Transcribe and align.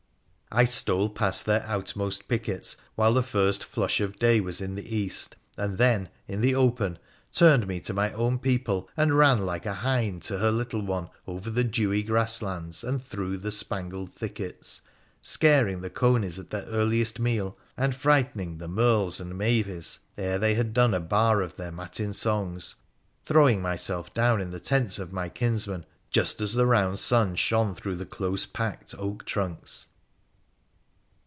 I 0.53 0.65
stole 0.65 1.07
past 1.07 1.45
their 1.45 1.61
outmost 1.65 2.27
pickets 2.27 2.75
while 2.95 3.13
the 3.13 3.23
first 3.23 3.63
flush 3.63 4.01
of 4.01 4.19
day 4.19 4.41
was 4.41 4.59
in 4.59 4.75
the 4.75 4.93
east, 4.93 5.37
and 5.55 5.77
then, 5.77 6.09
in 6.27 6.41
the 6.41 6.55
open, 6.55 6.99
turned 7.31 7.67
me 7.67 7.79
to 7.79 7.93
my 7.93 8.11
own 8.11 8.37
people 8.37 8.89
and 8.97 9.17
ran 9.17 9.45
like 9.45 9.65
a 9.65 9.75
hind 9.75 10.21
to 10.23 10.39
her 10.39 10.51
little 10.51 10.81
one 10.81 11.09
over 11.25 11.49
the 11.49 11.63
dewy 11.63 12.03
grasslands 12.03 12.83
and 12.83 13.01
through 13.01 13.37
the 13.37 13.49
spangled 13.49 14.13
thickets, 14.13 14.81
scaring 15.21 15.79
the 15.79 15.89
conies 15.89 16.37
at 16.37 16.49
their 16.49 16.65
earliest 16.65 17.17
meal, 17.17 17.57
and 17.77 17.95
frightening 17.95 18.57
the 18.57 18.67
merles 18.67 19.21
and 19.21 19.37
mavis 19.37 19.99
ere 20.17 20.37
they 20.37 20.55
had 20.55 20.73
done 20.73 20.93
a 20.93 20.99
bar 20.99 21.41
of 21.41 21.55
their 21.55 21.71
matin 21.71 22.11
songs, 22.11 22.75
throwing 23.23 23.61
myself 23.61 24.13
down 24.13 24.41
in 24.41 24.51
the 24.51 24.59
tents 24.59 24.99
of 24.99 25.13
my 25.13 25.29
kinsmen 25.29 25.85
just 26.11 26.41
as 26.41 26.55
the 26.55 26.65
round 26.65 26.99
sun 26.99 27.35
shone 27.37 27.73
through 27.73 27.95
the 27.95 28.05
close 28.05 28.45
packed 28.45 28.93
oak 28.97 29.25
trunks. 29.25 29.87